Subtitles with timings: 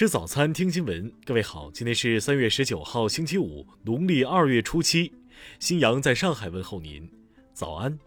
[0.00, 1.12] 吃早餐，听新闻。
[1.26, 5.12] 各位好，今天是三月十九号，星期五，农历二月初七。
[5.58, 7.06] 新阳在上海问候您，
[7.52, 7.98] 早安。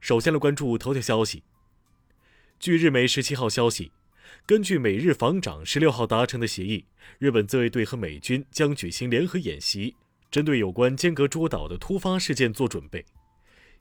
[0.00, 1.44] 首先来关注头条消息。
[2.58, 3.92] 据日媒十七号消息，
[4.44, 6.84] 根据美日防长十六号达成的协议，
[7.20, 9.94] 日本自卫队和美军将举行联合演习，
[10.32, 13.06] 针对有关间隔诸岛的突发事件做准备。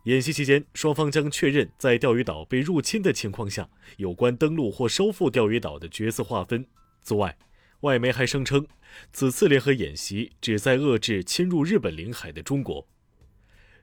[0.06, 6.64] 演习期间，双方将确认在钓鱼岛被入侵的情况下，有关登陆或收复钓鱼岛的角色划分。
[7.02, 7.36] 此外，
[7.80, 8.68] 外媒还声称，
[9.12, 12.88] 此次联合演习旨在遏制侵入日本领海的中国。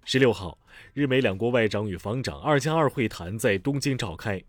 [0.05, 0.57] 十六号，
[0.95, 4.41] 日美两国外长与防长二加二会谈在东京召开，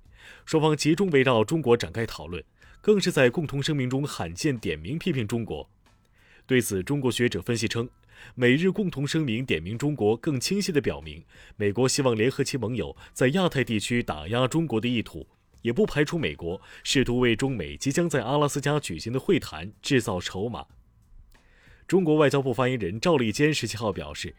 [0.46, 2.44] 双方集中围绕中国展开讨论，
[2.82, 5.68] 更是在共同声明中罕见点名批评中国。
[6.46, 7.90] 对此，中国学者分析称。
[8.36, 11.24] 美日共同声明点名中国，更清晰地表明
[11.56, 15.28] 美国希望联合其盟友在亚太地区打压中国的意图，
[15.62, 20.66] 也不排除美国试图为中美即将在阿拉斯加举行的会谈制造筹码。
[21.88, 24.36] 中国外交部发言人赵立坚十七号表示，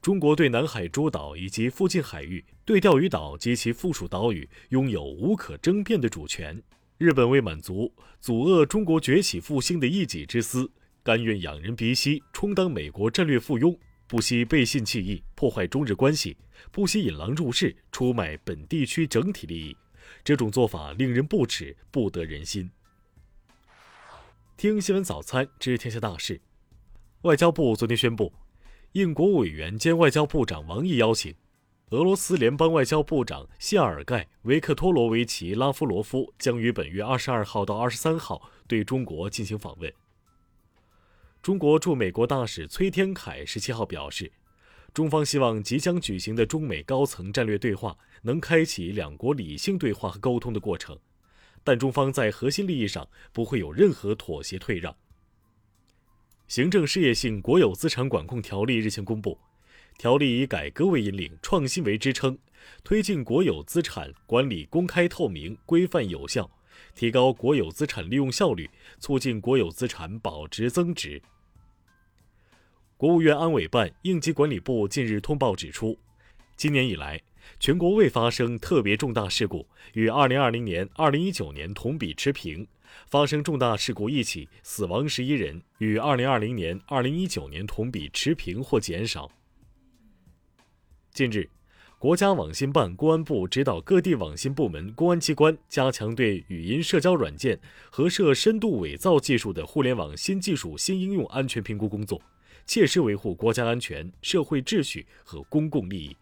[0.00, 6.62] 中国对南海诸岛以及附近海域、对钓鱼岛及其附属岛屿拥有无可争辩的主权。
[6.96, 10.70] 日本为满足阻遏中国崛起复兴的一己之私。
[11.08, 13.74] 甘愿仰人鼻息，充当美国战略附庸，
[14.06, 16.36] 不惜背信弃义，破坏中日关系，
[16.70, 19.74] 不惜引狼入室，出卖本地区整体利益，
[20.22, 22.70] 这种做法令人不齿，不得人心。
[24.58, 26.42] 听新闻早餐知天下大事。
[27.22, 28.30] 外交部昨天宣布，
[28.92, 31.34] 应国务委员兼外交部长王毅邀请，
[31.88, 39.90] 俄罗斯联邦外交部长谢尔盖·维克托罗维奇·拉夫罗夫将于本月二十二号到二十三号对中国进行访问。
[41.48, 44.30] 中国驻美国大使崔天凯十七号表示，
[44.92, 50.98] 中方希望即将举行的中美高层战略对话能开启两国理性对话和沟通的过程，
[51.64, 54.94] 但中方在核心利益上不会有任何妥协退让。
[56.48, 59.38] 行政事业性国有资产管控条例日前公布，
[59.96, 62.36] 条例以改革为引领，创新为支撑，
[62.84, 66.50] 推进国有资产管理公开透明、规范有效。
[66.94, 68.68] 提高国有资产利用效率，
[69.00, 71.22] 促进国有资产保值增值。
[72.98, 75.96] 国务院安委办应急管理部近日通报指出，
[76.56, 77.22] 今年以来，
[77.60, 82.66] 全国未发生特别重大事故，与2020年、2019年同比持平；
[83.06, 89.30] 发生重大事故一起，死亡十一人，与2020年、2019年同比持平或减少。
[91.12, 91.48] 近日。
[92.00, 97.58] 国家网信办、公安部指导各地网信部门、公安机关加强对语音社交软件
[97.90, 102.22] 和涉深度伪造技术的互联网新技术新应用安全评估工作，
[102.68, 106.14] 切实维护国家安全、社会秩序和公共利益。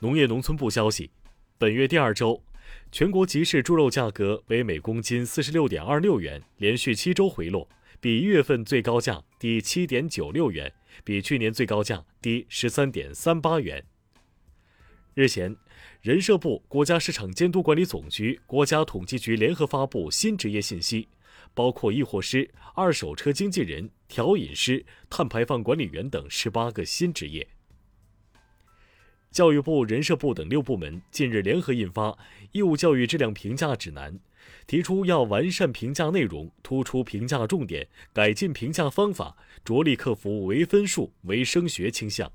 [0.00, 1.10] 农业农村部消息，
[1.58, 2.42] 本月第二周，
[2.90, 7.68] 全国集市猪肉价格为每公斤四十六点二六元，连续七周回落，
[8.00, 10.72] 比一月份最高价低七点九六元，
[11.04, 13.84] 比去年最高价低十三点三八元。
[15.12, 15.54] 日前，
[16.00, 21.06] 人社部、国家市场监督管理总局、国家统计局联合发布新职业信息，
[21.54, 27.46] 包括易货师、二手车经纪人、调饮师、碳排放管理员等十八个新职业。
[29.30, 32.10] 教育部、人社部等六部门近日联合印发
[32.52, 34.14] 《义务教育质量评价指南》，
[34.66, 42.32] 提出要完善评价内容，突出评价重点，改进评价方法，着力克服唯分数、唯升学倾向。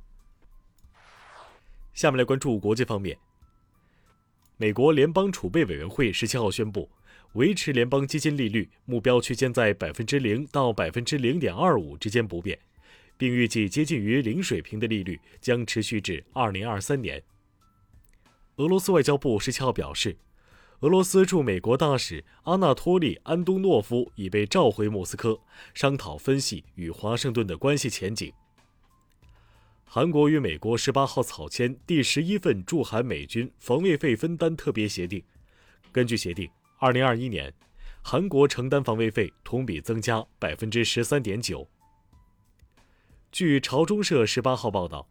[1.93, 3.17] 下面来关注国际方面。
[4.57, 6.89] 美国联邦储备委员会十七号宣布，
[7.33, 12.59] 维持联邦基金利率目标区间在百分之零到百分之零点二五之间不变，
[13.17, 17.23] 并预计接近于零水平的利率将持续至二零二三年。
[18.57, 20.15] 俄罗斯外交部十七号表示，
[20.81, 25.39] 俄罗斯驻美国大使阿纳托利·安东诺夫已被召回莫斯科，
[25.73, 28.31] 商讨分析与华盛顿的关系前景。
[29.83, 35.23] 韩国与美国十八号草签第十一份驻韩美军防卫费分担特别协定。
[35.91, 36.49] 根据协定，
[36.83, 37.53] 二零二一年，
[38.01, 41.65] 韩国承担防卫费同比增加百分之十三点九。
[43.31, 45.07] 据朝中社十八号报道，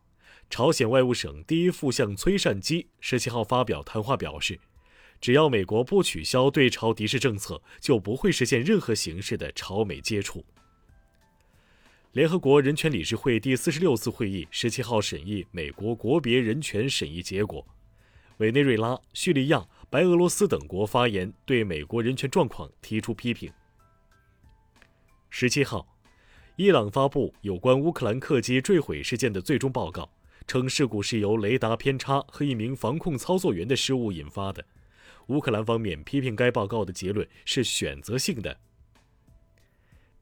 [0.51, 4.61] 朝鲜外务省第一副相崔善基十七号发表谈话表示，
[5.19, 10.45] 只要美国不取消对朝敌视政策，就不会实现任何形式的朝美接触。
[12.11, 17.67] 联合国人权理事会第四十六次会议十七号审议美国国别人权审议结果，
[18.37, 23.53] 委内瑞拉、叙利亚、白俄罗斯等国发言，对美国人权状况提出批评。
[25.29, 25.87] 十七号，
[26.57, 30.11] 伊朗发布有关乌克兰客机坠毁事件的最终报告，
[30.47, 34.65] 称事故是由雷达偏差和一名防控操作员的失误引发的。
[35.27, 38.59] 乌克兰方面批评该报告的结论是选择性的。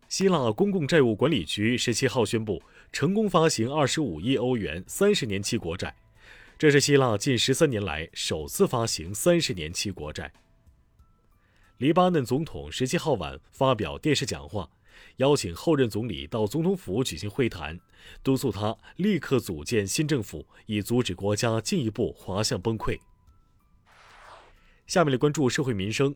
[0.08, 5.94] 希腊公共债务管理局十七号宣布，成功发行二十五亿欧元三十年期国债，
[6.60, 10.30] 这是希腊近十三年来首次发行三十年期国债。
[11.78, 14.68] 黎巴嫩总统十七号晚发表电视讲话，
[15.16, 17.80] 邀请后任总理到总统府举行会谈，
[18.22, 23.00] 督促他立刻组建新政府，以阻止国家进一步滑向崩溃。
[24.86, 26.14] 下面来关注社会民生。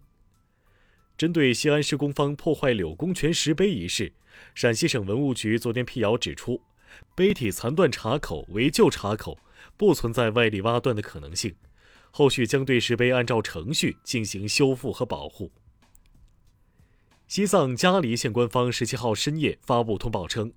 [1.17, 4.12] 针对西安施工方破坏柳公权石碑一事，
[4.55, 6.61] 陕西省文物局昨天辟谣指出，
[7.14, 9.38] 碑体残断插口为旧插口，
[9.76, 11.55] 不存在外力挖断的可能性。
[12.11, 15.50] 后续将对石碑按照程序进行修复和保护。
[17.26, 20.53] 西藏嘉黎县官方十七号深夜发布通报称，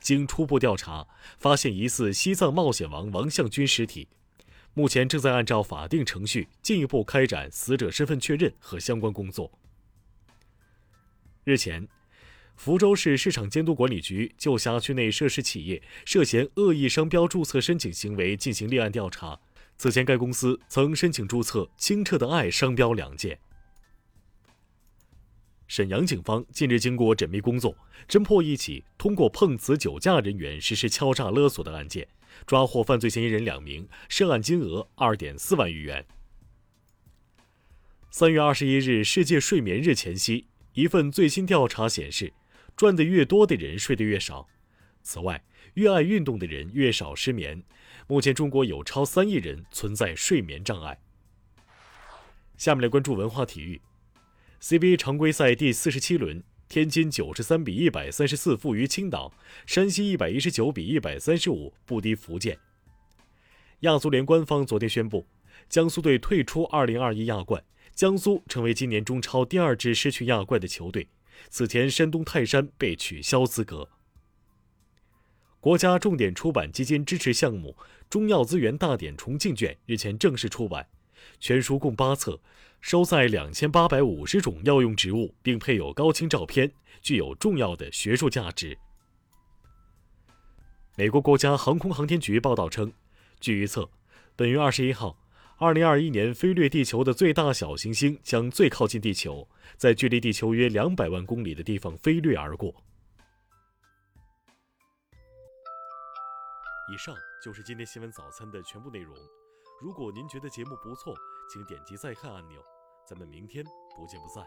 [0.00, 4.08] 经初步调查，发现疑似西藏冒险王王向军尸体。
[4.72, 9.52] 目前正在按照法定程序进一步开展死者身份确认和相关工作。
[11.44, 11.86] 日前，
[12.64, 19.40] 福州市市场监督管理局就辖区内涉事企业涉嫌恶意商标注册申请行为进行立案调查。
[19.76, 23.36] 此前，该公司曾申请注册“清澈的爱”商标两件。
[25.66, 27.76] 沈阳警方近日经过缜密工作，
[28.08, 32.06] 侦破一起通过碰瓷酒驾人员实施敲诈勒索的案件。
[32.46, 36.06] 抓获犯罪嫌疑人两名，涉案金额二点四万余元。
[38.12, 42.32] 三月二十一日，世界睡眠日前夕，一份最新调查显示，
[42.76, 44.48] 赚得越多的人睡得越少。
[45.02, 47.62] 此外，越爱运动的人越少失眠。
[48.06, 51.00] 目前，中国有超三亿人存在睡眠障碍。
[52.56, 53.80] 下面来关注文化体育
[54.60, 56.42] ，CBA 常规赛第四十七轮。
[56.68, 59.30] 天津九十三比一百三十四负于青岛，
[59.66, 62.58] 山西一百一十九比一百三十五不敌福建。
[63.80, 65.26] 亚足联官方昨天宣布，
[65.68, 67.62] 江苏队退出二零二一亚冠，
[67.94, 71.08] 江苏成为今年中超第二支失去亚冠的球队。
[71.48, 73.88] 此前，山东泰山被取消资格。
[75.60, 77.76] 国家重点出版基金支持项目
[78.10, 80.88] 《中药资源大典》重庆卷日前正式出版，
[81.38, 82.40] 全书共八册。
[82.80, 88.76] 收载两千八百五十种药用植物，并配有高清照片，具有重要的学术价值。
[90.96, 92.92] 美国国家航空航天局报道称，
[93.38, 93.88] 据预测，
[94.34, 95.16] 本月二十一号，
[95.62, 102.74] 二零二一年飞掠地球的最大小行星将最靠近地球，在距离地球约两百万公里的地方飞掠而过。
[106.92, 107.14] 以上
[107.44, 109.14] 就是今天新闻早餐的全部内容。
[109.80, 111.14] 如果您觉得节目不错，
[111.48, 112.60] 请点击再看按钮。
[113.08, 113.64] 咱们明天
[113.96, 114.44] 不见不散。